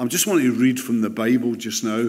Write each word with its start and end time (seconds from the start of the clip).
I 0.00 0.06
just 0.06 0.28
want 0.28 0.42
to 0.42 0.52
read 0.52 0.78
from 0.78 1.00
the 1.00 1.10
Bible 1.10 1.56
just 1.56 1.82
now. 1.82 2.08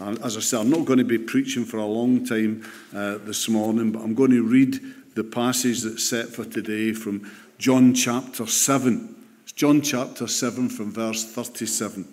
Uh, 0.00 0.16
as 0.24 0.38
I 0.38 0.40
said, 0.40 0.60
I'm 0.60 0.70
not 0.70 0.86
going 0.86 1.00
to 1.00 1.04
be 1.04 1.18
preaching 1.18 1.66
for 1.66 1.76
a 1.76 1.84
long 1.84 2.24
time 2.24 2.64
uh, 2.94 3.18
this 3.18 3.46
morning, 3.46 3.92
but 3.92 4.00
I'm 4.00 4.14
going 4.14 4.30
to 4.30 4.42
read 4.42 4.80
the 5.14 5.22
passage 5.22 5.82
that's 5.82 6.08
set 6.08 6.30
for 6.30 6.46
today 6.46 6.94
from 6.94 7.30
John 7.58 7.92
chapter 7.92 8.46
7. 8.46 9.14
It's 9.42 9.52
John 9.52 9.82
chapter 9.82 10.26
7 10.26 10.70
from 10.70 10.90
verse 10.90 11.30
37. 11.30 12.08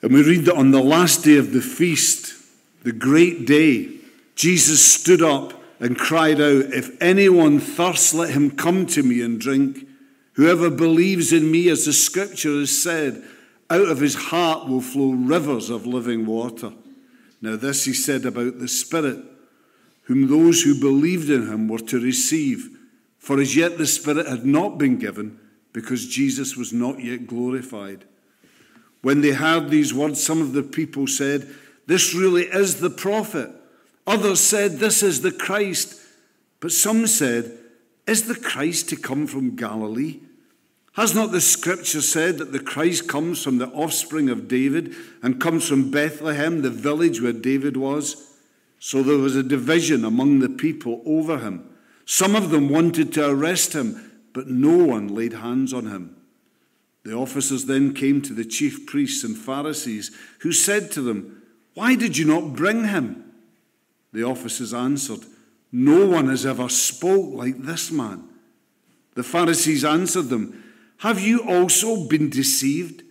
And 0.00 0.14
we 0.14 0.22
read 0.22 0.46
that 0.46 0.56
on 0.56 0.70
the 0.70 0.82
last 0.82 1.22
day 1.22 1.36
of 1.36 1.52
the 1.52 1.60
feast, 1.60 2.32
the 2.82 2.92
great 2.92 3.46
day, 3.46 3.90
Jesus 4.36 4.82
stood 4.82 5.20
up 5.20 5.52
and 5.80 5.98
cried 5.98 6.40
out, 6.40 6.72
If 6.72 6.96
anyone 7.02 7.60
thirsts, 7.60 8.14
let 8.14 8.30
him 8.30 8.52
come 8.52 8.86
to 8.86 9.02
me 9.02 9.20
and 9.20 9.38
drink. 9.38 9.86
Whoever 10.32 10.70
believes 10.70 11.30
in 11.30 11.50
me, 11.50 11.68
as 11.68 11.84
the 11.84 11.92
scripture 11.92 12.58
has 12.60 12.82
said, 12.82 13.22
out 13.70 13.88
of 13.88 14.00
his 14.00 14.14
heart 14.14 14.68
will 14.68 14.80
flow 14.80 15.12
rivers 15.12 15.70
of 15.70 15.86
living 15.86 16.26
water. 16.26 16.72
Now, 17.40 17.56
this 17.56 17.84
he 17.84 17.92
said 17.92 18.24
about 18.24 18.58
the 18.58 18.68
Spirit, 18.68 19.18
whom 20.02 20.28
those 20.28 20.62
who 20.62 20.80
believed 20.80 21.30
in 21.30 21.50
him 21.50 21.68
were 21.68 21.78
to 21.78 22.00
receive. 22.00 22.70
For 23.18 23.40
as 23.40 23.56
yet 23.56 23.78
the 23.78 23.86
Spirit 23.86 24.26
had 24.26 24.44
not 24.44 24.78
been 24.78 24.98
given, 24.98 25.38
because 25.72 26.06
Jesus 26.06 26.56
was 26.56 26.72
not 26.72 27.00
yet 27.02 27.26
glorified. 27.26 28.04
When 29.02 29.20
they 29.20 29.32
heard 29.32 29.68
these 29.68 29.92
words, 29.92 30.22
some 30.22 30.40
of 30.40 30.52
the 30.52 30.62
people 30.62 31.06
said, 31.06 31.48
This 31.86 32.14
really 32.14 32.44
is 32.44 32.80
the 32.80 32.90
prophet. 32.90 33.50
Others 34.06 34.40
said, 34.40 34.72
This 34.78 35.02
is 35.02 35.20
the 35.20 35.32
Christ. 35.32 36.00
But 36.60 36.72
some 36.72 37.06
said, 37.06 37.58
Is 38.06 38.26
the 38.26 38.34
Christ 38.34 38.88
to 38.90 38.96
come 38.96 39.26
from 39.26 39.56
Galilee? 39.56 40.20
Has 40.94 41.12
not 41.12 41.32
the 41.32 41.40
scripture 41.40 42.00
said 42.00 42.38
that 42.38 42.52
the 42.52 42.60
Christ 42.60 43.08
comes 43.08 43.42
from 43.42 43.58
the 43.58 43.68
offspring 43.70 44.28
of 44.28 44.46
David 44.46 44.94
and 45.22 45.40
comes 45.40 45.68
from 45.68 45.90
Bethlehem, 45.90 46.62
the 46.62 46.70
village 46.70 47.20
where 47.20 47.32
David 47.32 47.76
was? 47.76 48.36
So 48.78 49.02
there 49.02 49.18
was 49.18 49.34
a 49.34 49.42
division 49.42 50.04
among 50.04 50.38
the 50.38 50.48
people 50.48 51.02
over 51.04 51.38
him. 51.38 51.68
Some 52.06 52.36
of 52.36 52.50
them 52.50 52.68
wanted 52.68 53.12
to 53.14 53.28
arrest 53.28 53.72
him, 53.72 54.20
but 54.32 54.46
no 54.46 54.84
one 54.84 55.08
laid 55.08 55.32
hands 55.32 55.72
on 55.72 55.86
him. 55.86 56.16
The 57.02 57.14
officers 57.14 57.64
then 57.64 57.92
came 57.92 58.22
to 58.22 58.32
the 58.32 58.44
chief 58.44 58.86
priests 58.86 59.24
and 59.24 59.36
Pharisees, 59.36 60.16
who 60.40 60.52
said 60.52 60.92
to 60.92 61.02
them, 61.02 61.42
Why 61.74 61.96
did 61.96 62.16
you 62.16 62.24
not 62.24 62.54
bring 62.54 62.86
him? 62.86 63.32
The 64.12 64.22
officers 64.22 64.72
answered, 64.72 65.20
No 65.72 66.06
one 66.06 66.28
has 66.28 66.46
ever 66.46 66.68
spoke 66.68 67.34
like 67.34 67.58
this 67.58 67.90
man. 67.90 68.28
The 69.14 69.24
Pharisees 69.24 69.84
answered 69.84 70.28
them, 70.28 70.63
have 71.04 71.20
you 71.20 71.40
also 71.46 72.08
been 72.08 72.30
deceived? 72.30 73.02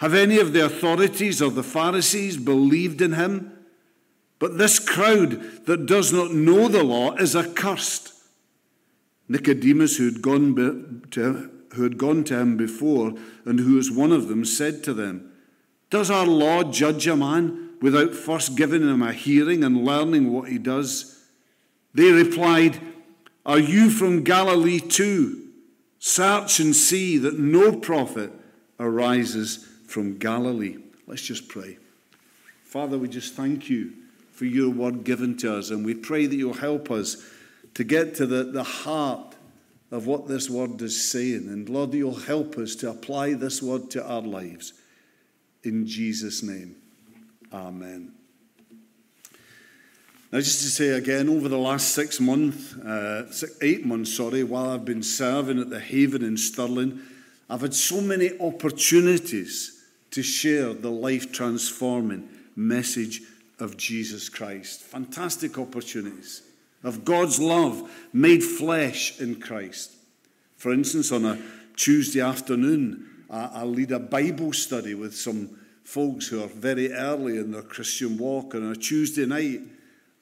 Have 0.00 0.12
any 0.12 0.38
of 0.38 0.52
the 0.52 0.66
authorities 0.66 1.40
or 1.40 1.50
the 1.50 1.62
Pharisees 1.62 2.36
believed 2.36 3.00
in 3.00 3.14
him? 3.14 3.52
But 4.38 4.58
this 4.58 4.78
crowd 4.78 5.64
that 5.64 5.86
does 5.86 6.12
not 6.12 6.32
know 6.32 6.68
the 6.68 6.84
law 6.84 7.14
is 7.14 7.34
accursed. 7.34 8.12
Nicodemus, 9.30 9.96
who 9.96 10.04
had 10.04 10.20
gone 10.20 11.06
to, 11.12 11.50
who 11.72 11.84
had 11.84 11.96
gone 11.96 12.22
to 12.24 12.38
him 12.38 12.58
before 12.58 13.14
and 13.46 13.60
who 13.60 13.76
was 13.76 13.90
one 13.90 14.12
of 14.12 14.28
them, 14.28 14.44
said 14.44 14.84
to 14.84 14.92
them, 14.92 15.32
Does 15.88 16.10
our 16.10 16.26
law 16.26 16.64
judge 16.64 17.06
a 17.06 17.16
man 17.16 17.70
without 17.80 18.12
first 18.12 18.58
giving 18.58 18.82
him 18.82 19.00
a 19.00 19.14
hearing 19.14 19.64
and 19.64 19.86
learning 19.86 20.34
what 20.34 20.50
he 20.50 20.58
does? 20.58 21.18
They 21.94 22.12
replied, 22.12 22.78
Are 23.46 23.58
you 23.58 23.88
from 23.88 24.22
Galilee 24.22 24.80
too? 24.80 25.45
Search 25.98 26.60
and 26.60 26.74
see 26.74 27.18
that 27.18 27.38
no 27.38 27.76
prophet 27.76 28.30
arises 28.78 29.66
from 29.86 30.18
Galilee. 30.18 30.76
Let's 31.06 31.22
just 31.22 31.48
pray. 31.48 31.78
Father, 32.64 32.98
we 32.98 33.08
just 33.08 33.34
thank 33.34 33.70
you 33.70 33.92
for 34.32 34.44
your 34.44 34.70
word 34.70 35.04
given 35.04 35.36
to 35.38 35.56
us, 35.56 35.70
and 35.70 35.84
we 35.84 35.94
pray 35.94 36.26
that 36.26 36.36
you'll 36.36 36.52
help 36.52 36.90
us 36.90 37.24
to 37.74 37.84
get 37.84 38.14
to 38.16 38.26
the, 38.26 38.44
the 38.44 38.62
heart 38.62 39.34
of 39.90 40.06
what 40.06 40.28
this 40.28 40.50
word 40.50 40.80
is 40.82 41.10
saying. 41.10 41.48
And 41.48 41.68
Lord, 41.68 41.94
you'll 41.94 42.14
help 42.14 42.56
us 42.58 42.74
to 42.76 42.90
apply 42.90 43.34
this 43.34 43.62
word 43.62 43.90
to 43.92 44.06
our 44.06 44.20
lives. 44.20 44.74
In 45.62 45.86
Jesus' 45.86 46.42
name, 46.42 46.76
amen. 47.52 48.15
Now, 50.32 50.40
just 50.40 50.60
to 50.62 50.68
say 50.68 50.88
again, 50.88 51.28
over 51.28 51.48
the 51.48 51.58
last 51.58 51.94
six 51.94 52.18
months, 52.18 52.74
uh, 52.76 53.30
eight 53.62 53.86
months, 53.86 54.16
sorry, 54.16 54.42
while 54.42 54.70
I've 54.70 54.84
been 54.84 55.02
serving 55.02 55.60
at 55.60 55.70
the 55.70 55.78
Haven 55.78 56.24
in 56.24 56.36
Stirling, 56.36 57.00
I've 57.48 57.60
had 57.60 57.74
so 57.74 58.00
many 58.00 58.32
opportunities 58.40 59.84
to 60.10 60.22
share 60.22 60.74
the 60.74 60.90
life 60.90 61.30
transforming 61.30 62.28
message 62.56 63.22
of 63.60 63.76
Jesus 63.76 64.28
Christ. 64.28 64.80
Fantastic 64.80 65.58
opportunities 65.58 66.42
of 66.82 67.04
God's 67.04 67.38
love 67.38 67.88
made 68.12 68.42
flesh 68.42 69.20
in 69.20 69.40
Christ. 69.40 69.92
For 70.56 70.72
instance, 70.72 71.12
on 71.12 71.24
a 71.24 71.38
Tuesday 71.76 72.20
afternoon, 72.20 73.06
I, 73.30 73.50
I 73.54 73.64
lead 73.64 73.92
a 73.92 74.00
Bible 74.00 74.52
study 74.52 74.94
with 74.94 75.14
some 75.14 75.50
folks 75.84 76.26
who 76.26 76.42
are 76.42 76.48
very 76.48 76.92
early 76.92 77.38
in 77.38 77.52
their 77.52 77.62
Christian 77.62 78.18
walk. 78.18 78.54
And 78.54 78.64
on 78.64 78.72
a 78.72 78.76
Tuesday 78.76 79.26
night, 79.26 79.60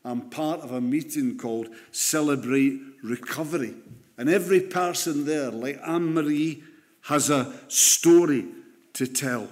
I'm 0.05 0.23
part 0.29 0.61
of 0.61 0.73
a 0.73 0.81
meeting 0.81 1.39
called 1.39 1.69
Celebrate 1.91 2.79
Recovery. 3.03 3.75
And 4.19 4.29
every 4.29 4.61
person 4.61 5.25
there, 5.25 5.51
like 5.51 5.81
Anne 5.87 6.13
Marie, 6.13 6.63
has 7.03 7.31
a 7.31 7.53
story 7.69 8.47
to 8.93 9.07
tell. 9.07 9.49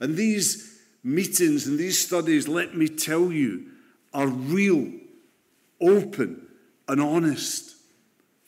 And 0.00 0.16
these 0.16 0.80
meetings 1.02 1.66
and 1.66 1.78
these 1.78 2.04
studies, 2.04 2.48
let 2.48 2.76
me 2.76 2.88
tell 2.88 3.32
you, 3.32 3.66
are 4.12 4.26
real, 4.26 4.90
open, 5.80 6.46
and 6.88 7.00
honest. 7.00 7.76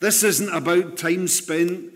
This 0.00 0.22
isn't 0.22 0.54
about 0.54 0.96
time 0.96 1.28
spent 1.28 1.92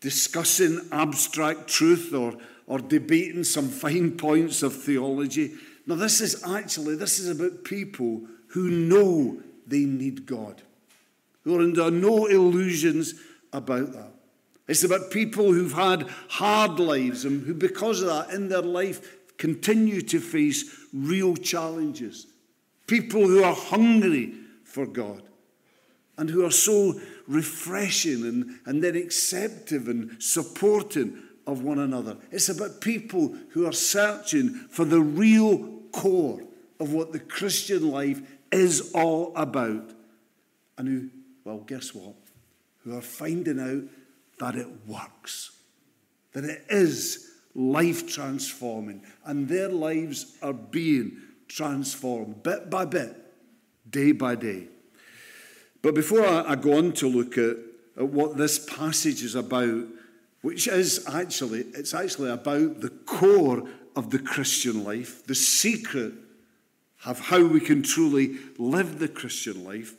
discussing 0.00 0.80
abstract 0.92 1.68
truth 1.68 2.12
or, 2.14 2.34
or 2.66 2.78
debating 2.78 3.44
some 3.44 3.68
fine 3.68 4.12
points 4.12 4.62
of 4.62 4.74
theology. 4.74 5.54
No, 5.86 5.94
this 5.94 6.20
is 6.20 6.42
actually, 6.46 6.96
this 6.96 7.18
is 7.18 7.28
about 7.28 7.64
people 7.64 8.22
who 8.50 8.70
know 8.70 9.38
they 9.66 9.84
need 9.84 10.26
God, 10.26 10.62
who 11.44 11.56
are 11.56 11.62
under 11.62 11.90
no 11.90 12.26
illusions 12.26 13.14
about 13.52 13.92
that. 13.92 14.12
It's 14.68 14.84
about 14.84 15.10
people 15.10 15.52
who've 15.52 15.72
had 15.72 16.08
hard 16.28 16.78
lives 16.78 17.24
and 17.24 17.44
who, 17.44 17.54
because 17.54 18.02
of 18.02 18.08
that, 18.08 18.34
in 18.34 18.48
their 18.48 18.62
life, 18.62 19.16
continue 19.36 20.00
to 20.02 20.20
face 20.20 20.86
real 20.92 21.36
challenges. 21.36 22.26
People 22.86 23.26
who 23.26 23.42
are 23.42 23.54
hungry 23.54 24.34
for 24.64 24.86
God 24.86 25.22
and 26.18 26.30
who 26.30 26.44
are 26.44 26.52
so 26.52 27.00
refreshing 27.26 28.24
and, 28.24 28.60
and 28.66 28.82
then 28.82 28.94
acceptive 28.94 29.88
and 29.88 30.22
supporting 30.22 31.20
of 31.46 31.62
one 31.62 31.78
another. 31.78 32.16
It's 32.30 32.48
about 32.48 32.80
people 32.80 33.34
who 33.50 33.66
are 33.66 33.72
searching 33.72 34.50
for 34.70 34.84
the 34.84 35.00
real 35.00 35.80
core 35.92 36.42
of 36.78 36.92
what 36.92 37.12
the 37.12 37.18
Christian 37.18 37.90
life 37.90 38.20
is 38.52 38.92
all 38.94 39.32
about. 39.36 39.92
And 40.78 40.88
who, 40.88 41.08
well, 41.44 41.58
guess 41.58 41.94
what? 41.94 42.14
Who 42.84 42.96
are 42.96 43.02
finding 43.02 43.60
out 43.60 43.82
that 44.38 44.58
it 44.58 44.68
works, 44.86 45.52
that 46.32 46.44
it 46.44 46.64
is 46.68 47.30
life 47.54 48.10
transforming, 48.10 49.02
and 49.24 49.48
their 49.48 49.68
lives 49.68 50.36
are 50.42 50.54
being 50.54 51.18
transformed 51.48 52.42
bit 52.42 52.70
by 52.70 52.84
bit, 52.84 53.16
day 53.90 54.12
by 54.12 54.34
day. 54.34 54.68
But 55.82 55.94
before 55.94 56.26
I, 56.26 56.54
go 56.56 56.76
on 56.76 56.92
to 56.92 57.08
look 57.08 57.38
at, 57.38 57.56
at 57.96 58.08
what 58.08 58.36
this 58.36 58.58
passage 58.58 59.22
is 59.22 59.34
about, 59.34 59.84
which 60.42 60.68
is 60.68 61.06
actually, 61.06 61.60
it's 61.74 61.94
actually 61.94 62.30
about 62.30 62.80
the 62.80 62.90
core 62.90 63.68
of 63.96 64.10
the 64.10 64.18
Christian 64.18 64.84
life, 64.84 65.26
the 65.26 65.34
secret 65.34 66.14
of 67.04 67.20
how 67.20 67.44
we 67.44 67.60
can 67.60 67.82
truly 67.82 68.38
live 68.58 68.98
the 68.98 69.08
Christian 69.08 69.64
life, 69.64 69.94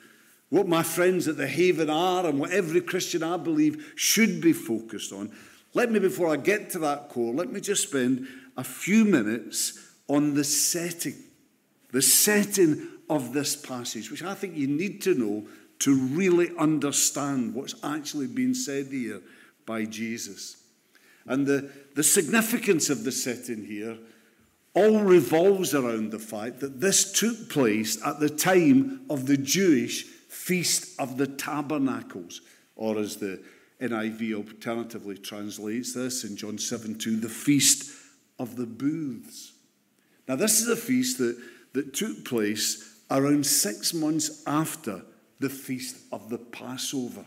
what 0.50 0.68
my 0.68 0.84
friends 0.84 1.28
at 1.28 1.38
the 1.38 1.48
Haven 1.48 1.90
are, 1.90 2.26
and 2.26 2.40
what 2.40 2.52
every 2.52 2.82
Christian 2.82 3.24
I 3.24 3.38
believe 3.38 3.94
should 3.96 4.42
be 4.42 4.54
focused 4.54 5.12
on. 5.12 5.32
Let 5.74 5.92
me, 5.92 6.00
before 6.00 6.32
I 6.32 6.36
get 6.36 6.70
to 6.72 6.80
that 6.80 7.10
core, 7.10 7.34
let 7.34 7.52
me 7.52 7.62
just 7.62 7.88
spend 7.88 8.28
a 8.58 8.64
few 8.64 9.06
minutes 9.06 9.80
on 10.08 10.36
the 10.36 10.44
setting, 10.44 11.16
the 11.92 12.02
setting 12.02 12.88
of 13.10 13.34
this 13.34 13.56
passage, 13.56 14.12
which 14.12 14.24
I 14.24 14.34
think 14.34 14.56
you 14.56 14.68
need 14.68 15.02
to 15.04 15.14
know 15.14 15.48
to 15.80 15.96
really 15.96 16.52
understand 16.60 17.56
what's 17.56 17.76
actually 17.84 18.28
being 18.28 18.54
said 18.54 18.88
here 18.88 19.22
by 19.66 19.86
Jesus. 19.86 20.58
And 21.26 21.48
the, 21.48 21.72
the 21.96 22.04
significance 22.04 22.90
of 22.90 23.04
the 23.04 23.12
setting 23.12 23.66
here 23.66 23.98
all 24.74 25.02
revolves 25.02 25.74
around 25.74 26.12
the 26.12 26.20
fact 26.20 26.60
that 26.62 26.80
this 26.80 27.12
took 27.12 27.50
place 27.50 28.02
at 28.06 28.20
the 28.20 28.30
time 28.30 29.02
of 29.10 29.26
the 29.26 29.38
Jewish 29.38 30.06
Feast 30.30 31.00
of 31.00 31.18
the 31.18 31.28
Tabernacles, 31.28 32.42
or 32.76 32.98
as 32.98 33.18
the 33.18 33.42
NIV 33.82 34.34
alternatively 34.36 35.18
translates 35.18 35.94
this 35.94 36.24
in 36.24 36.38
John 36.38 36.58
7 36.58 36.96
2, 36.98 37.18
the 37.18 37.30
Feast 37.30 37.92
of 38.40 38.56
the 38.56 38.66
Booths. 38.66 39.54
Now, 40.28 40.36
this 40.36 40.62
is 40.62 40.70
a 40.70 40.78
feast 40.78 41.18
that, 41.18 41.38
that 41.74 41.94
took 41.94 42.24
place 42.24 43.02
around 43.10 43.46
six 43.46 43.94
months 43.94 44.44
after 44.48 45.02
the 45.40 45.50
feast 45.50 45.98
of 46.12 46.30
the 46.30 46.38
Passover. 46.38 47.26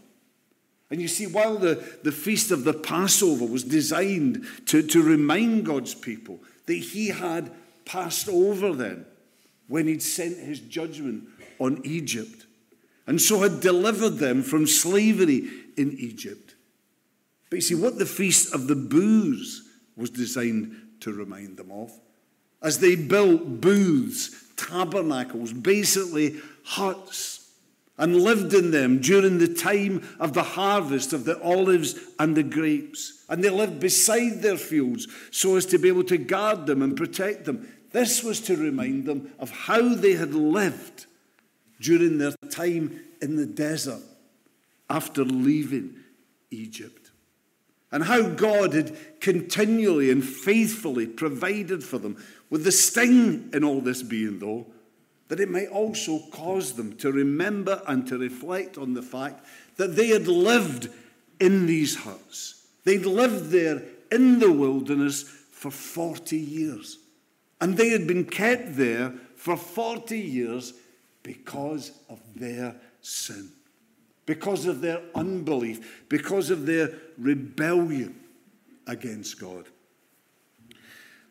And 0.91 1.03
you 1.03 1.09
see, 1.09 1.27
while 1.27 1.57
the, 1.57 1.85
the 2.03 2.13
feast 2.13 2.51
of 2.51 2.65
the 2.65 2.73
Passover 2.73 3.45
was 3.45 3.65
designed 3.65 4.47
to, 4.67 4.83
to 4.83 5.03
remind 5.03 5.67
God's 5.67 5.95
people 5.95 6.41
that 6.67 6.75
He 6.75 7.09
had 7.09 7.51
passed 7.85 8.29
over 8.29 8.73
them 8.73 9.07
when 9.69 9.87
He'd 9.87 10.03
sent 10.03 10.39
His 10.39 10.61
judgment 10.61 11.25
on 11.59 11.81
Egypt, 11.85 12.47
and 13.07 13.21
so 13.21 13.41
had 13.41 13.61
delivered 13.61 14.19
them 14.19 14.43
from 14.43 14.67
slavery 14.67 15.49
in 15.77 15.97
Egypt. 15.99 16.55
But 17.51 17.57
you 17.57 17.63
see, 17.63 17.75
what 17.75 17.99
the 17.99 18.07
Feast 18.07 18.55
of 18.55 18.67
the 18.67 18.77
Booths 18.77 19.63
was 19.97 20.11
designed 20.11 20.77
to 21.01 21.13
remind 21.13 21.57
them 21.57 21.71
of, 21.71 21.93
as 22.63 22.79
they 22.79 22.97
built 22.97 23.61
booths, 23.61 24.31
tabernacles, 24.57 25.53
basically 25.53 26.41
huts 26.65 27.44
and 27.97 28.21
lived 28.21 28.53
in 28.53 28.73
them 28.73 28.99
during 28.99 29.39
the 29.39 29.53
time 29.53 30.03
of 30.19 30.33
the 30.33 30.43
harvest 30.43 31.13
of 31.13 31.25
the 31.25 31.41
olives 31.43 31.95
and 32.19 32.37
the 32.37 32.43
grapes. 32.43 33.25
And 33.29 33.43
they 33.43 33.51
lived 33.51 33.79
beside 33.79 34.43
their 34.43 34.57
fields 34.57 35.07
so 35.31 35.57
as 35.57 35.67
to 35.67 35.79
be 35.79 35.89
able 35.89 36.05
to 36.05 36.19
guard 36.19 36.67
them 36.67 36.83
and 36.83 36.97
protect 36.97 37.45
them. 37.45 37.69
This 37.93 38.25
was 38.25 38.41
to 38.43 38.57
remind 38.57 39.05
them 39.05 39.33
of 39.39 39.51
how 39.51 39.95
they 39.95 40.15
had 40.15 40.35
lived 40.35 41.07
during 41.81 42.19
their 42.19 42.33
time 42.51 43.01
in 43.23 43.37
the 43.37 43.47
desert 43.47 44.03
after 44.91 45.25
leaving 45.25 45.95
Egypt. 46.51 47.11
And 47.93 48.03
how 48.03 48.23
God 48.23 48.75
had 48.75 49.21
continually 49.21 50.11
and 50.11 50.25
faithfully 50.25 51.07
provided 51.07 51.85
for 51.85 51.99
them, 51.99 52.17
with 52.51 52.65
the 52.65 52.73
sting 52.73 53.51
in 53.53 53.63
all 53.63 53.81
this 53.81 54.03
being, 54.03 54.41
though, 54.41 54.67
that 55.29 55.41
it 55.41 55.51
might 55.51 55.69
also 55.69 56.19
cause 56.31 56.75
them 56.75 56.97
to 56.99 57.11
remember 57.11 57.83
and 57.87 58.07
to 58.09 58.19
reflect 58.19 58.77
on 58.77 58.95
the 58.95 59.03
fact 59.03 59.45
that 59.77 59.97
they 59.97 60.09
had 60.09 60.29
lived 60.29 60.89
in 61.41 61.67
these 61.67 61.97
huts. 61.97 62.67
They'd 62.85 63.07
lived 63.07 63.51
there 63.51 63.83
in 64.13 64.39
the 64.39 64.53
wilderness 64.53 65.23
for 65.23 65.71
40 65.71 66.37
years. 66.37 66.99
And 67.61 67.77
they 67.77 67.89
had 67.89 68.07
been 68.07 68.27
kept 68.27 68.77
there 68.77 69.15
for 69.37 69.57
40 69.57 70.19
years 70.19 70.75
because 71.23 71.93
of 72.09 72.21
their 72.37 72.77
sin, 73.01 73.51
because 74.27 74.67
of 74.67 74.83
their 74.83 75.01
unbelief, 75.15 76.05
because 76.09 76.51
of 76.51 76.67
their 76.67 76.91
rebellion 77.19 78.15
against 78.87 79.41
God. 79.41 79.65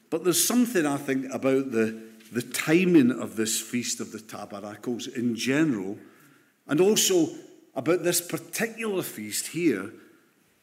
But 0.10 0.24
there's 0.24 0.44
something 0.44 0.86
I 0.86 0.98
think 0.98 1.32
about 1.32 1.72
the 1.72 2.02
the 2.34 2.42
timing 2.42 3.12
of 3.12 3.36
this 3.36 3.62
Feast 3.62 4.00
of 4.00 4.12
the 4.12 4.20
Tabernacles 4.20 5.08
in 5.08 5.36
general, 5.36 5.98
and 6.68 6.82
also 6.82 7.30
about 7.76 8.04
this 8.04 8.22
particular 8.22 9.04
feast 9.04 9.48
here 9.48 9.92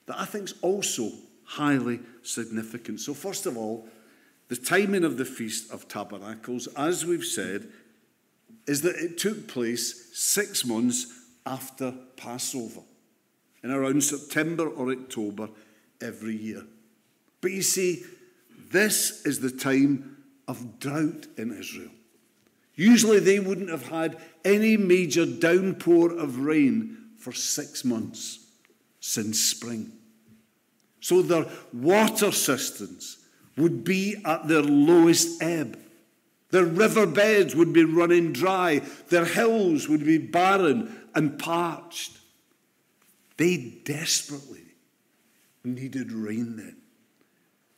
that 0.07 0.19
I 0.19 0.25
think 0.25 0.45
is 0.45 0.55
also 0.63 1.13
highly 1.45 2.01
significant. 2.23 3.01
So, 3.01 3.15
first 3.15 3.47
of 3.47 3.57
all, 3.57 3.89
the 4.49 4.57
timing 4.57 5.05
of 5.05 5.17
the 5.17 5.25
Feast 5.25 5.71
of 5.71 5.87
Tabernacles, 5.87 6.67
as 6.77 7.07
we've 7.07 7.25
said, 7.25 7.69
is 8.67 8.83
that 8.83 8.97
it 8.97 9.19
took 9.19 9.49
place 9.49 10.11
six 10.13 10.65
months 10.65 11.07
after 11.47 11.95
Passover, 12.17 12.81
in 13.63 13.71
around 13.71 14.03
September 14.03 14.69
or 14.69 14.91
October 14.91 15.49
every 16.01 16.37
year. 16.37 16.65
But 17.41 17.53
you 17.53 17.63
see, 17.63 18.05
this 18.73 19.25
is 19.25 19.41
the 19.41 19.51
time 19.51 20.17
of 20.51 20.81
drought 20.81 21.29
in 21.37 21.57
Israel. 21.57 21.93
Usually 22.75 23.21
they 23.21 23.39
wouldn't 23.39 23.71
have 23.71 23.87
had 23.87 24.21
any 24.45 24.77
major 24.77 25.25
downpour 25.25 26.11
of 26.11 26.41
rain 26.41 26.97
for 27.17 27.33
six 27.33 27.85
months 27.85 28.47
since 28.99 29.39
spring. 29.39 29.93
So 31.01 31.23
their 31.23 31.47
water 31.73 32.33
systems 32.33 33.19
would 33.57 33.85
be 33.85 34.17
at 34.25 34.49
their 34.49 34.63
lowest 34.63 35.41
ebb. 35.41 35.79
Their 36.51 36.65
riverbeds 36.65 37.55
would 37.55 37.73
be 37.73 37.85
running 37.85 38.33
dry. 38.33 38.81
Their 39.09 39.27
hills 39.27 39.89
would 39.89 40.05
be 40.05 40.19
barren 40.19 41.07
and 41.15 41.39
parched. 41.39 42.19
They 43.37 43.83
desperately 43.85 44.65
needed 45.63 46.11
rain 46.11 46.57
then. 46.57 46.80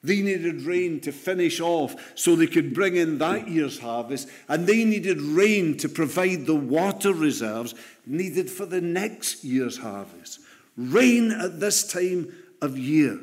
They 0.04 0.20
needed 0.20 0.62
rain 0.62 0.99
to 1.00 1.12
finish 1.12 1.60
off 1.60 1.94
so 2.16 2.34
they 2.34 2.49
could 2.49 2.75
bring 2.75 2.96
in 2.96 3.19
that 3.19 3.49
year's 3.49 3.78
harvest, 3.78 4.28
and 4.49 4.66
they 4.66 4.84
needed 4.84 5.20
rain 5.20 5.76
to 5.78 5.88
provide 5.88 6.46
the 6.46 6.56
water 6.56 7.12
reserves 7.12 7.75
needed 8.04 8.50
for 8.50 8.66
the 8.66 8.81
next 8.81 9.44
year's 9.44 9.78
harvest. 9.78 10.40
Rain 10.76 11.31
at 11.31 11.60
this 11.60 11.84
time 11.84 12.32
of 12.60 12.76
year 12.76 13.20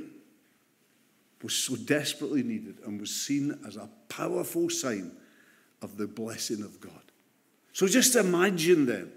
was 1.41 1.53
so 1.53 1.75
desperately 1.75 2.43
needed 2.43 2.77
and 2.85 2.99
was 2.99 3.11
seen 3.11 3.57
as 3.67 3.75
a 3.75 3.89
powerful 4.07 4.69
sign 4.69 5.11
of 5.81 5.97
the 5.97 6.07
blessing 6.07 6.61
of 6.61 6.79
God. 6.79 6.91
So 7.73 7.87
just 7.87 8.15
imagine 8.15 8.85
then, 8.85 9.11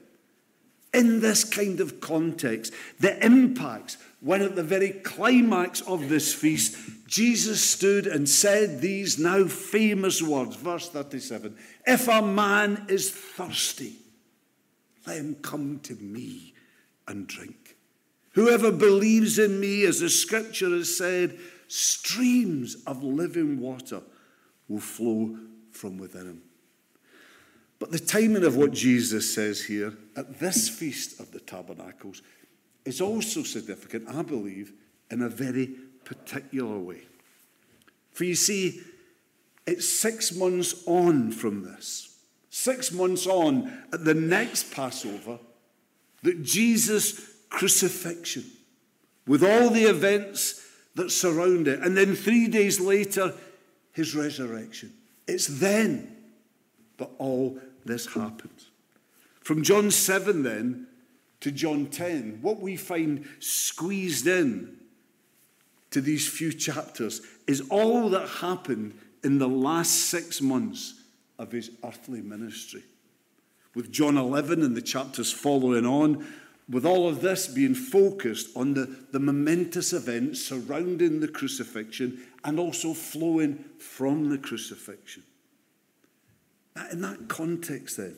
in 0.95 1.21
this 1.21 1.45
kind 1.45 1.81
of 1.81 2.01
context, 2.01 2.73
the 3.01 3.25
impacts 3.25 3.97
when 4.23 4.41
at 4.41 4.55
the 4.55 4.63
very 4.63 4.91
climax 4.91 5.81
of 5.81 6.09
this 6.09 6.33
feast, 6.33 6.77
Jesus 7.09 7.63
stood 7.63 8.07
and 8.07 8.29
said 8.29 8.81
these 8.81 9.19
now 9.19 9.47
famous 9.47 10.23
words, 10.23 10.55
verse 10.55 10.89
37 10.89 11.57
If 11.85 12.07
a 12.07 12.23
man 12.23 12.87
is 12.89 13.11
thirsty, 13.11 13.97
let 15.07 15.17
him 15.17 15.35
come 15.43 15.81
to 15.81 15.97
me 15.97 16.55
and 17.09 17.27
drink. 17.27 17.77
Whoever 18.35 18.71
believes 18.71 19.41
in 19.41 19.59
me, 19.59 19.85
as 19.85 19.99
the 19.99 20.09
scripture 20.09 20.71
has 20.71 20.97
said, 20.97 21.39
streams 21.67 22.77
of 22.87 23.03
living 23.03 23.59
water 23.59 24.03
will 24.69 24.79
flow 24.81 25.37
from 25.73 25.99
within 25.99 26.27
him. 26.27 26.43
But 27.81 27.91
the 27.91 27.99
timing 27.99 28.45
of 28.45 28.57
what 28.57 28.71
Jesus 28.71 29.35
says 29.35 29.65
here 29.65 29.95
at 30.17 30.39
this 30.39 30.69
feast 30.69 31.19
of 31.19 31.33
the 31.33 31.41
tabernacles 31.41 32.23
is 32.85 33.01
also 33.01 33.43
significant, 33.43 34.09
I 34.09 34.23
believe, 34.23 34.73
in 35.11 35.23
a 35.23 35.29
very 35.29 35.67
particular 36.05 36.79
way. 36.79 37.03
For 38.13 38.25
you 38.25 38.35
see, 38.35 38.83
it's 39.67 39.89
six 39.89 40.35
months 40.35 40.83
on 40.87 41.31
from 41.31 41.63
this, 41.63 42.17
six 42.51 42.93
months 42.93 43.27
on 43.27 43.85
at 43.93 44.05
the 44.05 44.15
next 44.15 44.73
Passover, 44.73 45.39
that 46.23 46.43
Jesus' 46.43 47.21
crucifixion, 47.49 48.45
with 49.27 49.45
all 49.45 49.71
the 49.71 49.85
events 49.85 50.67
that 50.95 51.11
surround 51.11 51.69
it, 51.69 51.81
and 51.81 51.97
then 51.97 52.15
three 52.15 52.49
days 52.49 52.81
later, 52.81 53.33
his 53.93 54.15
resurrection. 54.15 54.93
It's 55.27 55.47
then 55.47 56.17
that 56.99 57.11
all 57.19 57.59
this 57.85 58.07
happens. 58.07 58.71
From 59.41 59.63
John 59.63 59.91
7, 59.91 60.43
then, 60.43 60.87
to 61.43 61.51
John 61.51 61.87
10, 61.87 62.39
what 62.41 62.61
we 62.61 62.77
find 62.77 63.29
squeezed 63.41 64.29
in 64.29 64.77
to 65.91 66.01
these 66.01 66.29
few 66.29 66.53
chapters 66.53 67.21
is 67.49 67.63
all 67.69 68.09
that 68.11 68.29
happened 68.29 68.99
in 69.25 69.39
the 69.39 69.49
last 69.49 69.91
six 70.09 70.41
months 70.41 70.95
of 71.41 71.51
his 71.51 71.73
earthly 71.85 72.21
ministry. 72.21 72.85
With 73.75 73.91
John 73.91 74.17
11 74.17 74.63
and 74.63 74.77
the 74.77 74.83
chapters 74.83 75.33
following 75.33 75.85
on, 75.85 76.25
with 76.69 76.87
all 76.87 77.09
of 77.09 77.23
this 77.23 77.49
being 77.49 77.75
focused 77.75 78.57
on 78.57 78.75
the, 78.75 78.87
the 79.11 79.19
momentous 79.19 79.93
events 79.93 80.41
surrounding 80.47 81.19
the 81.19 81.29
crucifixion 81.29 82.23
and 82.45 82.61
also 82.61 82.95
flowing 82.95 83.65
from 83.79 84.31
the 84.31 84.39
crucifixion. 84.39 85.25
in 86.93 87.01
that 87.01 87.27
context, 87.27 87.97
then, 87.97 88.15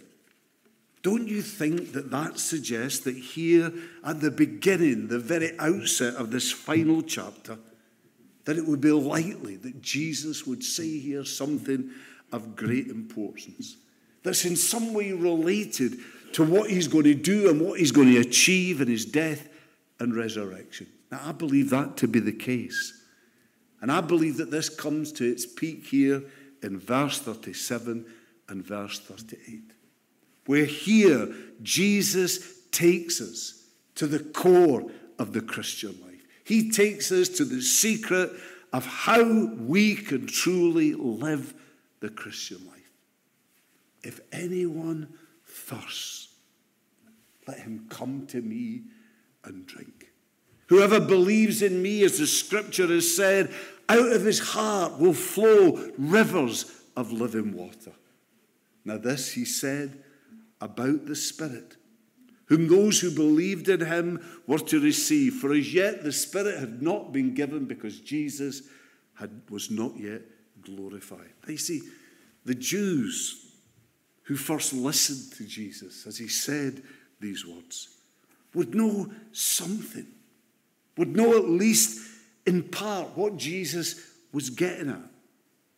don't 1.04 1.28
you 1.28 1.42
think 1.42 1.92
that 1.92 2.10
that 2.10 2.38
suggests 2.38 3.00
that 3.00 3.14
here 3.14 3.70
at 4.02 4.22
the 4.22 4.30
beginning, 4.30 5.08
the 5.08 5.18
very 5.18 5.56
outset 5.58 6.14
of 6.14 6.30
this 6.30 6.50
final 6.50 7.02
chapter, 7.02 7.58
that 8.46 8.56
it 8.56 8.66
would 8.66 8.80
be 8.80 8.90
likely 8.90 9.56
that 9.56 9.82
Jesus 9.82 10.46
would 10.46 10.64
say 10.64 10.98
here 10.98 11.22
something 11.26 11.90
of 12.32 12.56
great 12.56 12.86
importance 12.88 13.76
that's 14.22 14.46
in 14.46 14.56
some 14.56 14.94
way 14.94 15.12
related 15.12 15.98
to 16.32 16.42
what 16.42 16.70
he's 16.70 16.88
going 16.88 17.04
to 17.04 17.14
do 17.14 17.50
and 17.50 17.60
what 17.60 17.78
he's 17.78 17.92
going 17.92 18.10
to 18.10 18.18
achieve 18.18 18.80
in 18.80 18.88
his 18.88 19.04
death 19.04 19.46
and 20.00 20.16
resurrection. 20.16 20.86
Now, 21.12 21.20
I 21.26 21.32
believe 21.32 21.68
that 21.68 21.98
to 21.98 22.08
be 22.08 22.18
the 22.18 22.32
case. 22.32 23.02
And 23.82 23.92
I 23.92 24.00
believe 24.00 24.38
that 24.38 24.50
this 24.50 24.70
comes 24.70 25.12
to 25.12 25.30
its 25.30 25.44
peak 25.44 25.84
here 25.84 26.22
in 26.62 26.80
verse 26.80 27.18
37 27.18 28.06
and 28.48 28.64
verse 28.64 28.98
38. 29.00 29.73
Where 30.46 30.64
here, 30.64 31.34
Jesus 31.62 32.40
takes 32.70 33.20
us 33.20 33.64
to 33.96 34.06
the 34.06 34.18
core 34.18 34.90
of 35.18 35.32
the 35.32 35.40
Christian 35.40 35.96
life. 36.04 36.26
He 36.44 36.70
takes 36.70 37.10
us 37.10 37.28
to 37.30 37.44
the 37.44 37.62
secret 37.62 38.30
of 38.72 38.84
how 38.84 39.46
we 39.46 39.94
can 39.94 40.26
truly 40.26 40.94
live 40.94 41.54
the 42.00 42.10
Christian 42.10 42.58
life. 42.66 42.90
If 44.02 44.20
anyone 44.32 45.14
thirsts, 45.46 46.28
let 47.46 47.60
him 47.60 47.86
come 47.88 48.26
to 48.28 48.42
me 48.42 48.82
and 49.44 49.66
drink. 49.66 50.10
Whoever 50.66 51.00
believes 51.00 51.62
in 51.62 51.82
me, 51.82 52.02
as 52.02 52.18
the 52.18 52.26
scripture 52.26 52.86
has 52.88 53.14
said, 53.14 53.52
out 53.88 54.12
of 54.12 54.24
his 54.24 54.40
heart 54.40 54.98
will 54.98 55.14
flow 55.14 55.92
rivers 55.98 56.82
of 56.96 57.12
living 57.12 57.52
water. 57.54 57.92
Now, 58.84 58.98
this 58.98 59.32
he 59.32 59.44
said 59.44 60.03
about 60.64 61.04
the 61.04 61.14
Spirit, 61.14 61.76
whom 62.46 62.68
those 62.68 62.98
who 63.00 63.10
believed 63.10 63.68
in 63.68 63.84
him 63.84 64.24
were 64.46 64.58
to 64.58 64.80
receive. 64.80 65.34
For 65.34 65.52
as 65.52 65.72
yet 65.72 66.02
the 66.02 66.12
Spirit 66.12 66.58
had 66.58 66.82
not 66.82 67.12
been 67.12 67.34
given 67.34 67.66
because 67.66 68.00
Jesus 68.00 68.62
had, 69.14 69.42
was 69.50 69.70
not 69.70 69.92
yet 69.98 70.22
glorified. 70.62 71.34
Now 71.46 71.52
You 71.52 71.58
see, 71.58 71.82
the 72.46 72.54
Jews 72.54 73.52
who 74.22 74.36
first 74.36 74.72
listened 74.72 75.36
to 75.36 75.44
Jesus 75.44 76.06
as 76.06 76.16
he 76.16 76.28
said 76.28 76.82
these 77.20 77.46
words 77.46 77.88
would 78.54 78.74
know 78.74 79.10
something, 79.32 80.06
would 80.96 81.14
know 81.14 81.36
at 81.36 81.48
least 81.48 82.00
in 82.46 82.62
part 82.62 83.16
what 83.16 83.36
Jesus 83.36 84.00
was 84.32 84.48
getting 84.48 84.88
at 84.88 85.10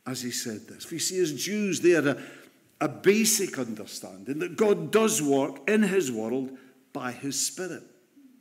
as 0.06 0.22
he 0.22 0.30
said 0.30 0.68
this. 0.68 0.90
you 0.92 1.00
see, 1.00 1.18
as 1.18 1.32
Jews, 1.32 1.80
they 1.80 1.90
had 1.90 2.06
a, 2.06 2.22
a 2.80 2.88
basic 2.88 3.58
understanding 3.58 4.38
that 4.40 4.56
God 4.56 4.90
does 4.90 5.22
work 5.22 5.68
in 5.68 5.82
his 5.82 6.12
world 6.12 6.50
by 6.92 7.12
his 7.12 7.38
Spirit. 7.44 7.82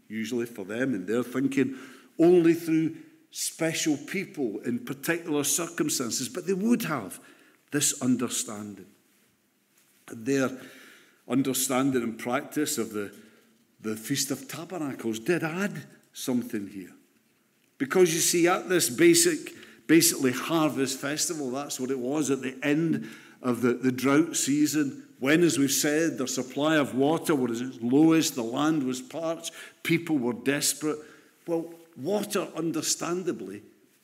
Usually 0.08 0.46
for 0.46 0.66
them, 0.66 0.94
in 0.94 1.06
their 1.06 1.24
thinking, 1.24 1.76
only 2.20 2.54
through 2.54 2.96
special 3.32 3.98
people 3.98 4.60
in 4.60 4.80
particular 4.80 5.44
circumstances, 5.44 6.30
but 6.30 6.48
they 6.48 6.54
would 6.54 6.84
have 6.84 7.20
this 7.72 8.02
understanding. 8.02 8.86
And 10.08 10.26
their 10.26 10.52
understanding 11.28 12.04
and 12.04 12.18
practice 12.18 12.78
of 12.78 12.94
the, 12.94 13.14
the 13.82 13.96
Feast 13.96 14.32
of 14.32 14.48
Tabernacles 14.48 15.20
did 15.20 15.44
add 15.44 15.84
something 16.14 16.68
here. 16.68 16.94
Because 17.78 18.14
you 18.14 18.22
see, 18.22 18.48
at 18.48 18.70
this 18.70 18.90
basic, 18.90 19.52
basically 19.88 20.32
harvest 20.32 21.00
festival, 21.00 21.52
that's 21.52 21.80
what 21.80 21.92
it 21.92 22.00
was 22.00 22.30
at 22.30 22.42
the 22.42 22.58
end 22.64 23.10
of 23.46 23.62
the, 23.62 23.74
the 23.74 23.92
drought 23.92 24.36
season, 24.36 25.04
when, 25.20 25.44
as 25.44 25.58
we've 25.58 25.72
said, 25.72 26.18
the 26.18 26.28
supply 26.28 26.76
of 26.76 26.96
water 26.96 27.36
was 27.36 27.62
at 27.62 27.68
its 27.68 27.78
lowest, 27.82 28.36
the 28.36 28.44
land 28.44 28.84
was 28.84 29.02
parched, 29.02 29.54
people 29.84 30.18
were 30.18 30.34
desperate. 30.34 30.98
Well, 31.48 31.72
water, 31.96 32.48
understandably, 32.56 33.62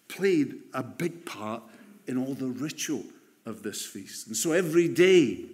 played 0.08 0.60
a 0.74 0.84
big 0.84 1.26
part 1.26 1.64
in 2.08 2.18
all 2.18 2.36
the 2.36 2.48
ritual 2.48 3.04
of 3.46 3.64
this 3.64 3.84
feast. 3.84 4.28
And 4.28 4.38
so 4.38 4.52
every 4.52 4.88
day, 4.88 5.46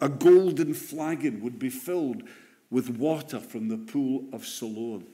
a 0.00 0.08
golden 0.08 0.72
flagon 0.72 1.42
would 1.42 1.58
be 1.58 1.70
filled 1.70 2.22
with 2.70 2.88
water 2.88 3.40
from 3.40 3.68
the 3.68 3.76
pool 3.76 4.24
of 4.32 4.46
Siloam. 4.46 5.04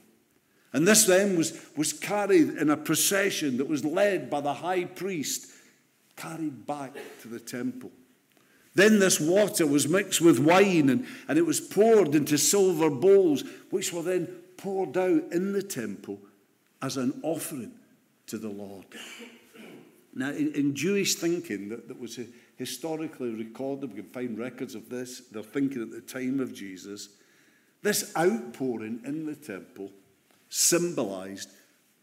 And 0.71 0.87
this 0.87 1.05
then 1.05 1.37
was, 1.37 1.59
was 1.75 1.91
carried 1.91 2.49
in 2.57 2.69
a 2.69 2.77
procession 2.77 3.57
that 3.57 3.67
was 3.67 3.83
led 3.83 4.29
by 4.29 4.39
the 4.39 4.53
high 4.53 4.85
priest, 4.85 5.51
carried 6.19 6.67
back 6.67 6.95
to 7.21 7.27
the 7.27 7.39
temple. 7.39 7.91
Then 8.75 8.99
this 8.99 9.19
water 9.19 9.65
was 9.65 9.87
mixed 9.87 10.21
with 10.21 10.39
wine 10.39 10.89
and, 10.89 11.07
and 11.27 11.37
it 11.37 11.45
was 11.45 11.59
poured 11.59 12.13
into 12.13 12.37
silver 12.37 12.89
bowls, 12.89 13.43
which 13.71 13.91
were 13.91 14.03
then 14.03 14.27
poured 14.57 14.97
out 14.97 15.31
in 15.31 15.53
the 15.53 15.63
temple 15.63 16.19
as 16.81 16.97
an 16.97 17.19
offering 17.23 17.71
to 18.27 18.37
the 18.37 18.49
Lord. 18.49 18.85
Now, 20.13 20.29
in, 20.29 20.53
in 20.53 20.75
Jewish 20.75 21.15
thinking 21.15 21.69
that, 21.69 21.87
that 21.87 21.99
was 21.99 22.19
historically 22.57 23.33
recorded, 23.33 23.89
we 23.89 24.01
can 24.01 24.11
find 24.11 24.37
records 24.37 24.75
of 24.75 24.89
this, 24.89 25.21
they're 25.31 25.43
thinking 25.43 25.81
at 25.81 25.91
the 25.91 26.01
time 26.01 26.39
of 26.39 26.53
Jesus, 26.53 27.09
this 27.81 28.13
outpouring 28.17 29.01
in 29.05 29.25
the 29.25 29.35
temple 29.35 29.91
symbolized 30.49 31.49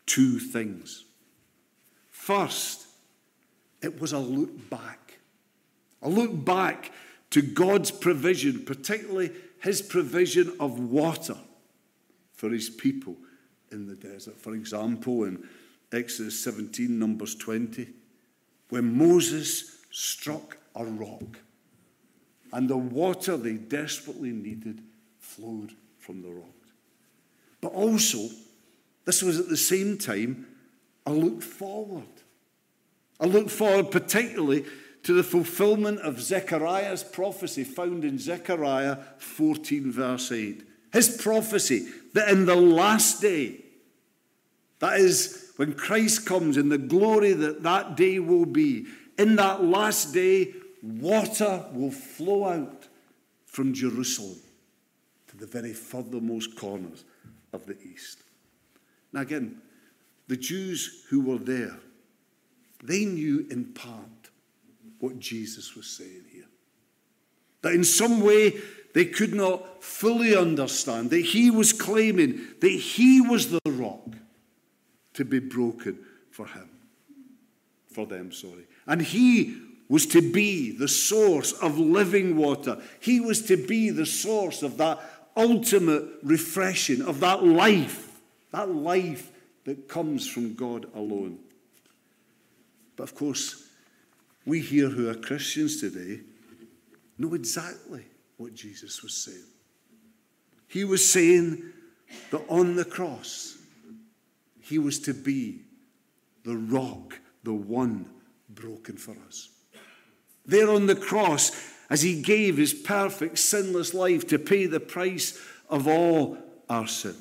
two 0.06 0.38
things. 0.38 1.04
First, 2.10 2.85
it 3.82 4.00
was 4.00 4.12
a 4.12 4.18
look 4.18 4.70
back, 4.70 5.18
a 6.02 6.08
look 6.08 6.44
back 6.44 6.92
to 7.30 7.42
God's 7.42 7.90
provision, 7.90 8.64
particularly 8.64 9.32
his 9.62 9.82
provision 9.82 10.54
of 10.60 10.78
water 10.78 11.36
for 12.32 12.50
his 12.50 12.70
people 12.70 13.16
in 13.70 13.86
the 13.86 13.96
desert. 13.96 14.38
For 14.38 14.54
example, 14.54 15.24
in 15.24 15.46
Exodus 15.92 16.42
17, 16.42 16.98
Numbers 16.98 17.34
20, 17.34 17.88
when 18.68 18.96
Moses 18.96 19.78
struck 19.90 20.58
a 20.74 20.84
rock 20.84 21.38
and 22.52 22.68
the 22.68 22.76
water 22.76 23.36
they 23.36 23.54
desperately 23.54 24.30
needed 24.30 24.82
flowed 25.18 25.74
from 25.98 26.22
the 26.22 26.30
rock. 26.30 26.46
But 27.60 27.72
also, 27.72 28.28
this 29.04 29.22
was 29.22 29.38
at 29.38 29.48
the 29.48 29.56
same 29.56 29.98
time 29.98 30.46
a 31.06 31.12
look 31.12 31.42
forward. 31.42 32.04
A 33.20 33.26
look 33.26 33.48
forward, 33.48 33.90
particularly 33.90 34.64
to 35.02 35.12
the 35.12 35.22
fulfillment 35.22 36.00
of 36.00 36.20
Zechariah's 36.20 37.04
prophecy 37.04 37.64
found 37.64 38.04
in 38.04 38.18
Zechariah 38.18 38.98
14, 39.18 39.92
verse 39.92 40.32
8. 40.32 40.64
His 40.92 41.16
prophecy 41.22 41.86
that 42.12 42.28
in 42.28 42.46
the 42.46 42.56
last 42.56 43.20
day, 43.20 43.60
that 44.80 44.98
is, 45.00 45.52
when 45.56 45.74
Christ 45.74 46.26
comes 46.26 46.56
in 46.56 46.68
the 46.68 46.78
glory 46.78 47.32
that 47.32 47.62
that 47.62 47.96
day 47.96 48.18
will 48.18 48.46
be, 48.46 48.86
in 49.18 49.36
that 49.36 49.64
last 49.64 50.12
day, 50.12 50.54
water 50.82 51.64
will 51.72 51.90
flow 51.90 52.44
out 52.44 52.88
from 53.46 53.72
Jerusalem 53.72 54.38
to 55.28 55.36
the 55.36 55.46
very 55.46 55.72
furthermost 55.72 56.56
corners 56.56 57.04
of 57.52 57.64
the 57.66 57.76
east. 57.82 58.18
Now, 59.12 59.20
again, 59.20 59.62
the 60.28 60.36
Jews 60.36 61.04
who 61.08 61.20
were 61.20 61.38
there, 61.38 61.78
they 62.86 63.04
knew 63.04 63.46
in 63.50 63.66
part 63.66 64.30
what 64.98 65.18
Jesus 65.18 65.74
was 65.74 65.86
saying 65.86 66.24
here. 66.32 66.44
That 67.62 67.72
in 67.72 67.84
some 67.84 68.20
way 68.20 68.54
they 68.94 69.04
could 69.04 69.34
not 69.34 69.82
fully 69.82 70.34
understand, 70.34 71.10
that 71.10 71.20
he 71.20 71.50
was 71.50 71.72
claiming 71.72 72.46
that 72.60 72.68
he 72.68 73.20
was 73.20 73.50
the 73.50 73.60
rock 73.66 74.08
to 75.14 75.24
be 75.24 75.38
broken 75.38 75.98
for 76.30 76.46
him. 76.46 76.68
For 77.92 78.06
them, 78.06 78.32
sorry. 78.32 78.66
And 78.86 79.02
he 79.02 79.60
was 79.88 80.06
to 80.06 80.20
be 80.20 80.70
the 80.70 80.88
source 80.88 81.52
of 81.52 81.78
living 81.78 82.36
water. 82.36 82.78
He 83.00 83.20
was 83.20 83.42
to 83.42 83.56
be 83.56 83.90
the 83.90 84.06
source 84.06 84.62
of 84.62 84.76
that 84.78 84.98
ultimate 85.36 86.04
refreshing, 86.22 87.02
of 87.02 87.20
that 87.20 87.44
life, 87.44 88.20
that 88.52 88.70
life 88.70 89.30
that 89.64 89.88
comes 89.88 90.26
from 90.26 90.54
God 90.54 90.86
alone. 90.94 91.38
But 92.96 93.04
of 93.04 93.14
course, 93.14 93.68
we 94.44 94.60
here 94.60 94.88
who 94.88 95.08
are 95.08 95.14
Christians 95.14 95.80
today 95.80 96.20
know 97.18 97.34
exactly 97.34 98.04
what 98.36 98.54
Jesus 98.54 99.02
was 99.02 99.14
saying. 99.14 99.44
He 100.68 100.84
was 100.84 101.10
saying 101.10 101.62
that 102.30 102.44
on 102.48 102.76
the 102.76 102.84
cross, 102.84 103.58
he 104.60 104.78
was 104.78 104.98
to 105.00 105.14
be 105.14 105.60
the 106.44 106.56
rock, 106.56 107.18
the 107.44 107.54
one 107.54 108.08
broken 108.48 108.96
for 108.96 109.16
us. 109.26 109.50
There 110.44 110.70
on 110.70 110.86
the 110.86 110.96
cross, 110.96 111.52
as 111.90 112.02
he 112.02 112.22
gave 112.22 112.56
his 112.56 112.72
perfect, 112.72 113.38
sinless 113.38 113.94
life 113.94 114.26
to 114.28 114.38
pay 114.38 114.66
the 114.66 114.80
price 114.80 115.40
of 115.68 115.88
all 115.88 116.38
our 116.68 116.86
sin. 116.86 117.16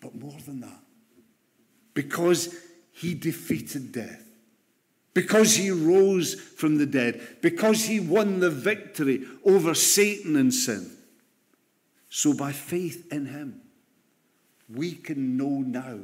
But 0.00 0.14
more 0.14 0.38
than 0.46 0.60
that, 0.60 0.80
because 1.94 2.54
he 3.00 3.14
defeated 3.14 3.92
death, 3.92 4.22
because 5.14 5.56
he 5.56 5.70
rose 5.70 6.34
from 6.34 6.76
the 6.76 6.84
dead, 6.84 7.38
because 7.40 7.86
he 7.86 7.98
won 7.98 8.40
the 8.40 8.50
victory 8.50 9.24
over 9.42 9.72
Satan 9.72 10.36
and 10.36 10.52
sin. 10.52 10.90
So, 12.10 12.34
by 12.34 12.52
faith 12.52 13.10
in 13.10 13.24
him, 13.24 13.62
we 14.68 14.92
can 14.92 15.38
know 15.38 15.60
now 15.60 15.98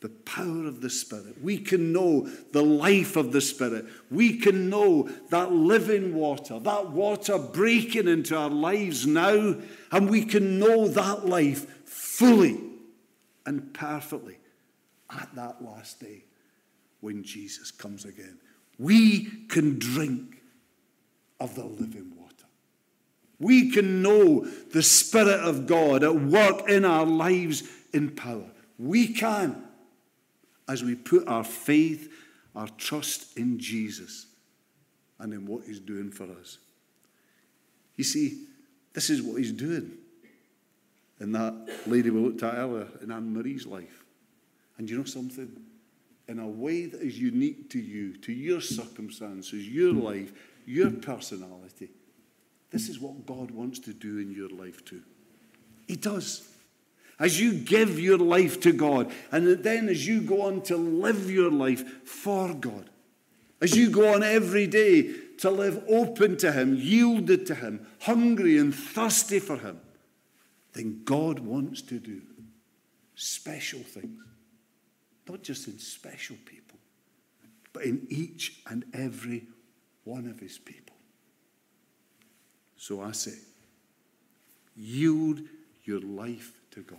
the 0.00 0.10
power 0.10 0.66
of 0.66 0.82
the 0.82 0.90
Spirit. 0.90 1.42
We 1.42 1.56
can 1.56 1.94
know 1.94 2.28
the 2.52 2.62
life 2.62 3.16
of 3.16 3.32
the 3.32 3.40
Spirit. 3.40 3.86
We 4.10 4.36
can 4.36 4.68
know 4.68 5.08
that 5.30 5.50
living 5.50 6.14
water, 6.14 6.58
that 6.60 6.90
water 6.90 7.38
breaking 7.38 8.06
into 8.06 8.36
our 8.36 8.50
lives 8.50 9.06
now, 9.06 9.56
and 9.90 10.10
we 10.10 10.26
can 10.26 10.58
know 10.58 10.88
that 10.88 11.24
life 11.24 11.88
fully 11.88 12.60
and 13.46 13.72
perfectly 13.72 14.36
at 15.10 15.34
that 15.34 15.62
last 15.62 16.00
day 16.00 16.24
when 17.00 17.22
Jesus 17.22 17.70
comes 17.70 18.04
again. 18.04 18.38
We 18.78 19.24
can 19.48 19.78
drink 19.78 20.42
of 21.40 21.54
the 21.54 21.64
living 21.64 22.12
water. 22.16 22.34
We 23.38 23.70
can 23.70 24.02
know 24.02 24.44
the 24.44 24.82
Spirit 24.82 25.40
of 25.40 25.66
God 25.66 26.02
at 26.02 26.14
work 26.14 26.68
in 26.68 26.84
our 26.84 27.06
lives 27.06 27.62
in 27.92 28.10
power. 28.10 28.50
We 28.78 29.08
can. 29.14 29.64
as 30.68 30.84
we 30.84 30.94
put 30.94 31.26
our 31.26 31.44
faith, 31.44 32.12
our 32.54 32.68
trust 32.76 33.36
in 33.38 33.58
Jesus 33.58 34.26
and 35.18 35.32
in 35.32 35.46
what 35.46 35.64
He's 35.64 35.80
doing 35.80 36.10
for 36.10 36.24
us. 36.24 36.58
You 37.96 38.04
see, 38.04 38.44
this 38.92 39.10
is 39.10 39.22
what 39.22 39.38
He's 39.38 39.52
doing 39.52 39.92
in 41.20 41.32
that 41.32 41.54
lady 41.86 42.10
we 42.10 42.20
looked 42.20 42.42
at 42.42 42.54
earlier 42.54 42.86
in 43.02 43.10
Anne 43.10 43.32
Marie's 43.32 43.66
life. 43.66 44.04
And 44.78 44.88
you 44.88 44.96
know 44.96 45.04
something? 45.04 45.50
In 46.28 46.38
a 46.38 46.48
way 46.48 46.86
that 46.86 47.00
is 47.00 47.18
unique 47.18 47.70
to 47.70 47.80
you, 47.80 48.16
to 48.18 48.32
your 48.32 48.60
circumstances, 48.60 49.68
your 49.68 49.92
life, 49.92 50.32
your 50.66 50.90
personality. 50.90 51.90
This 52.70 52.88
is 52.88 53.00
what 53.00 53.26
God 53.26 53.50
wants 53.50 53.78
to 53.80 53.92
do 53.92 54.18
in 54.18 54.30
your 54.30 54.50
life 54.50 54.84
too. 54.84 55.02
He 55.86 55.96
does. 55.96 56.48
As 57.18 57.40
you 57.40 57.54
give 57.54 57.98
your 57.98 58.18
life 58.18 58.60
to 58.60 58.72
God, 58.72 59.10
and 59.32 59.64
then 59.64 59.88
as 59.88 60.06
you 60.06 60.20
go 60.20 60.42
on 60.42 60.62
to 60.62 60.76
live 60.76 61.28
your 61.30 61.50
life 61.50 62.06
for 62.06 62.54
God, 62.54 62.88
as 63.60 63.76
you 63.76 63.90
go 63.90 64.14
on 64.14 64.22
every 64.22 64.68
day 64.68 65.14
to 65.38 65.50
live 65.50 65.82
open 65.88 66.36
to 66.36 66.52
Him, 66.52 66.76
yielded 66.76 67.46
to 67.46 67.56
Him, 67.56 67.86
hungry 68.02 68.56
and 68.58 68.72
thirsty 68.72 69.40
for 69.40 69.56
Him, 69.56 69.80
then 70.74 71.02
God 71.04 71.40
wants 71.40 71.82
to 71.82 71.98
do 71.98 72.22
special 73.16 73.80
things. 73.80 74.20
Not 75.28 75.42
just 75.42 75.68
in 75.68 75.78
special 75.78 76.36
people, 76.44 76.78
but 77.72 77.84
in 77.84 78.06
each 78.08 78.60
and 78.66 78.84
every 78.94 79.44
one 80.04 80.26
of 80.26 80.40
His 80.40 80.58
people. 80.58 80.96
So 82.76 83.02
I 83.02 83.12
say, 83.12 83.36
yield 84.76 85.40
your 85.84 86.00
life 86.00 86.52
to 86.70 86.80
God. 86.80 86.98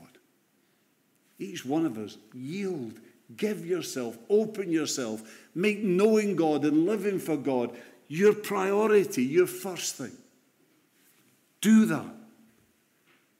Each 1.39 1.65
one 1.65 1.85
of 1.85 1.97
us, 1.97 2.17
yield, 2.33 2.99
give 3.37 3.65
yourself, 3.65 4.17
open 4.29 4.71
yourself, 4.71 5.23
make 5.55 5.79
knowing 5.79 6.35
God 6.35 6.65
and 6.65 6.85
living 6.85 7.17
for 7.17 7.37
God 7.37 7.75
your 8.09 8.33
priority, 8.33 9.23
your 9.23 9.47
first 9.47 9.95
thing. 9.95 10.11
Do 11.61 11.85
that. 11.85 12.15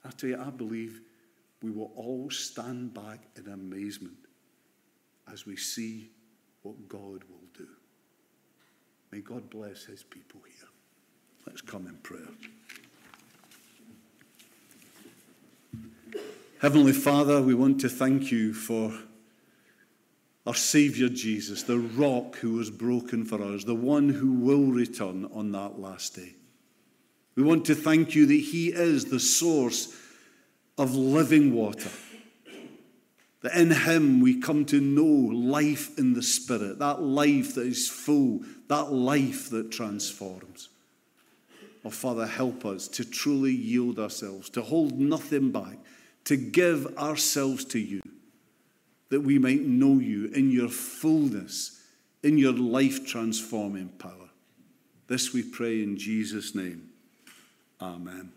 I 0.05 0.11
tell 0.11 0.29
you, 0.29 0.39
I 0.39 0.49
believe 0.51 1.01
we 1.61 1.71
will 1.71 1.91
all 1.95 2.29
stand 2.29 2.93
back 2.93 3.19
in 3.35 3.51
amazement 3.51 4.15
as 5.31 5.45
we 5.45 5.55
see 5.55 6.11
what 6.63 6.87
God 6.87 7.23
will 7.29 7.47
do. 7.57 7.67
May 9.11 9.19
God 9.19 9.49
bless 9.49 9.85
his 9.85 10.03
people 10.03 10.41
here. 10.45 10.69
Let's 11.47 11.61
come 11.61 11.87
in 11.87 11.95
prayer. 11.97 12.27
Heavenly 16.61 16.91
Father, 16.91 17.41
we 17.41 17.55
want 17.55 17.79
to 17.81 17.89
thank 17.89 18.31
you 18.31 18.53
for 18.53 18.93
our 20.45 20.55
Saviour 20.55 21.09
Jesus, 21.09 21.63
the 21.63 21.77
rock 21.77 22.37
who 22.37 22.53
was 22.53 22.69
broken 22.69 23.23
for 23.23 23.41
us, 23.41 23.63
the 23.63 23.75
one 23.75 24.09
who 24.09 24.33
will 24.33 24.65
return 24.65 25.29
on 25.33 25.51
that 25.53 25.79
last 25.79 26.15
day. 26.15 26.35
We 27.35 27.43
want 27.43 27.65
to 27.65 27.75
thank 27.75 28.15
you 28.15 28.25
that 28.25 28.33
He 28.33 28.69
is 28.69 29.05
the 29.05 29.19
source 29.19 29.95
of 30.77 30.95
living 30.95 31.53
water. 31.53 31.89
That 33.41 33.55
in 33.55 33.71
Him 33.71 34.19
we 34.21 34.39
come 34.39 34.65
to 34.65 34.81
know 34.81 35.33
life 35.35 35.97
in 35.97 36.13
the 36.13 36.21
Spirit, 36.21 36.79
that 36.79 37.01
life 37.01 37.55
that 37.55 37.65
is 37.65 37.87
full, 37.87 38.41
that 38.67 38.91
life 38.91 39.49
that 39.49 39.71
transforms. 39.71 40.69
Oh, 41.85 41.89
Father, 41.89 42.27
help 42.27 42.65
us 42.65 42.87
to 42.89 43.05
truly 43.05 43.53
yield 43.53 43.99
ourselves, 43.99 44.49
to 44.51 44.61
hold 44.61 44.99
nothing 44.99 45.51
back, 45.51 45.77
to 46.25 46.35
give 46.35 46.85
ourselves 46.97 47.63
to 47.65 47.79
you 47.79 48.01
that 49.09 49.21
we 49.21 49.39
might 49.39 49.61
know 49.61 49.99
you 49.99 50.27
in 50.27 50.51
your 50.51 50.69
fullness, 50.69 51.81
in 52.23 52.37
your 52.37 52.53
life 52.53 53.05
transforming 53.05 53.89
power. 53.89 54.29
This 55.07 55.33
we 55.33 55.43
pray 55.43 55.81
in 55.81 55.97
Jesus' 55.97 56.53
name. 56.53 56.89
Amen. 57.81 58.31